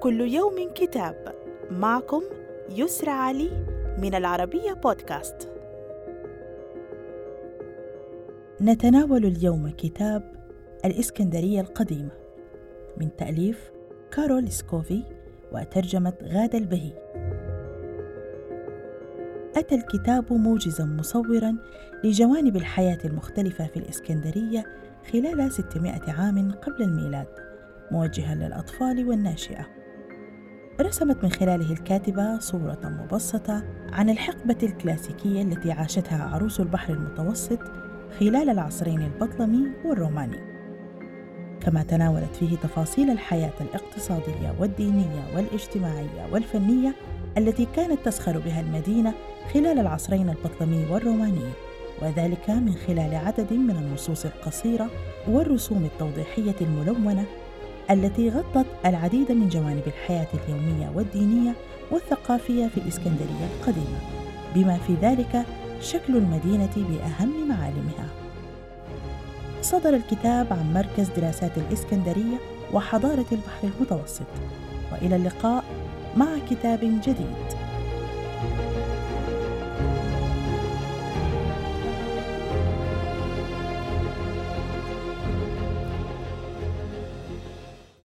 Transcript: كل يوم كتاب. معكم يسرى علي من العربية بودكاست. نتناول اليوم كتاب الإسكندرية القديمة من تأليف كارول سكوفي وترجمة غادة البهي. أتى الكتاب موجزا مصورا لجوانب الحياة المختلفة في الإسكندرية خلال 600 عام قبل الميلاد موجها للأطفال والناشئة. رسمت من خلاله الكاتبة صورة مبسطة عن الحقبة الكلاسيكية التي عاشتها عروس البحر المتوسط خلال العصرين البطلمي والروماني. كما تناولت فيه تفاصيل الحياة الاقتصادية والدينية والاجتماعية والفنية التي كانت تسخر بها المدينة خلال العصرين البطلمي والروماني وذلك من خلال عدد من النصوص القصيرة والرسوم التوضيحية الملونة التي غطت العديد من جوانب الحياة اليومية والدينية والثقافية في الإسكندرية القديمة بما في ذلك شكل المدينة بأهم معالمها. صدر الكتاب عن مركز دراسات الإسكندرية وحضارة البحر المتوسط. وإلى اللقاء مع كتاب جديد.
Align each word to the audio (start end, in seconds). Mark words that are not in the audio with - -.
كل 0.00 0.20
يوم 0.20 0.70
كتاب. 0.74 1.34
معكم 1.70 2.22
يسرى 2.70 3.10
علي 3.10 3.50
من 3.98 4.14
العربية 4.14 4.72
بودكاست. 4.72 5.48
نتناول 8.60 9.24
اليوم 9.24 9.70
كتاب 9.70 10.22
الإسكندرية 10.84 11.60
القديمة 11.60 12.10
من 12.96 13.16
تأليف 13.16 13.70
كارول 14.10 14.52
سكوفي 14.52 15.02
وترجمة 15.52 16.14
غادة 16.22 16.58
البهي. 16.58 16.92
أتى 19.56 19.74
الكتاب 19.74 20.32
موجزا 20.32 20.84
مصورا 20.84 21.56
لجوانب 22.04 22.56
الحياة 22.56 22.98
المختلفة 23.04 23.66
في 23.66 23.76
الإسكندرية 23.76 24.64
خلال 25.12 25.52
600 25.52 25.92
عام 26.08 26.52
قبل 26.52 26.82
الميلاد 26.82 27.28
موجها 27.90 28.34
للأطفال 28.34 29.08
والناشئة. 29.08 29.78
رسمت 30.80 31.24
من 31.24 31.30
خلاله 31.30 31.72
الكاتبة 31.72 32.38
صورة 32.38 32.78
مبسطة 32.84 33.64
عن 33.92 34.10
الحقبة 34.10 34.56
الكلاسيكية 34.62 35.42
التي 35.42 35.72
عاشتها 35.72 36.24
عروس 36.34 36.60
البحر 36.60 36.92
المتوسط 36.92 37.58
خلال 38.20 38.50
العصرين 38.50 39.02
البطلمي 39.02 39.68
والروماني. 39.84 40.38
كما 41.60 41.82
تناولت 41.82 42.36
فيه 42.36 42.56
تفاصيل 42.56 43.10
الحياة 43.10 43.52
الاقتصادية 43.60 44.54
والدينية 44.60 45.36
والاجتماعية 45.36 46.32
والفنية 46.32 46.94
التي 47.38 47.66
كانت 47.76 47.98
تسخر 48.04 48.38
بها 48.38 48.60
المدينة 48.60 49.14
خلال 49.54 49.78
العصرين 49.78 50.28
البطلمي 50.28 50.86
والروماني 50.90 51.50
وذلك 52.02 52.50
من 52.50 52.74
خلال 52.86 53.14
عدد 53.14 53.52
من 53.52 53.76
النصوص 53.76 54.24
القصيرة 54.24 54.90
والرسوم 55.28 55.84
التوضيحية 55.84 56.54
الملونة 56.60 57.24
التي 57.90 58.30
غطت 58.30 58.66
العديد 58.86 59.32
من 59.32 59.48
جوانب 59.48 59.82
الحياة 59.86 60.26
اليومية 60.34 60.92
والدينية 60.94 61.54
والثقافية 61.90 62.66
في 62.66 62.76
الإسكندرية 62.76 63.48
القديمة 63.60 63.98
بما 64.54 64.78
في 64.86 64.94
ذلك 65.02 65.46
شكل 65.80 66.16
المدينة 66.16 66.70
بأهم 66.76 67.48
معالمها. 67.48 68.08
صدر 69.62 69.94
الكتاب 69.94 70.46
عن 70.50 70.72
مركز 70.74 71.08
دراسات 71.16 71.58
الإسكندرية 71.58 72.38
وحضارة 72.72 73.26
البحر 73.32 73.68
المتوسط. 73.76 74.26
وإلى 74.92 75.16
اللقاء 75.16 75.64
مع 76.16 76.26
كتاب 76.50 76.80
جديد. 76.80 77.58